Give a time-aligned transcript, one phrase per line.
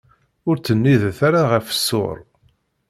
[0.49, 2.17] Ur ttennidet ara ɣef ṣṣuṛ.